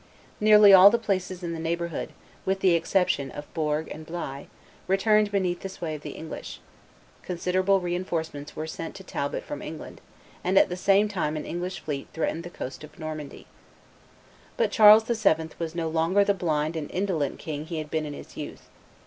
Nearly 0.39 0.73
all 0.73 0.89
the 0.89 0.97
places 0.97 1.43
in 1.43 1.53
the 1.53 1.59
neighborhood, 1.59 2.09
with 2.43 2.61
the 2.61 2.71
exception 2.73 3.29
of 3.29 3.53
Bourg 3.53 3.87
and 3.89 4.03
Blaye, 4.03 4.47
returned 4.87 5.29
beneath 5.31 5.59
the 5.59 5.69
sway 5.69 5.93
of 5.93 6.01
the 6.01 6.13
English; 6.13 6.59
considerable 7.21 7.79
reenforcements 7.79 8.55
were 8.55 8.65
sent 8.65 8.95
to 8.95 9.03
Talbot 9.03 9.43
from 9.43 9.61
England; 9.61 10.01
and 10.43 10.57
at 10.57 10.69
the 10.69 10.75
same 10.75 11.07
time 11.07 11.37
an 11.37 11.45
English 11.45 11.81
fleet 11.81 12.07
threatened 12.15 12.43
the 12.43 12.49
coast 12.49 12.83
of 12.83 12.97
Normandy. 12.97 13.45
But 14.57 14.71
Charles 14.71 15.03
VII. 15.03 15.49
was 15.59 15.75
no 15.75 15.87
longer 15.87 16.23
the 16.23 16.33
blind 16.33 16.75
and 16.75 16.89
indolent 16.89 17.37
king 17.37 17.67
he 17.67 17.77
had 17.77 17.91
been 17.91 18.07
in 18.07 18.13
his 18.15 18.35
youth. 18.35 18.69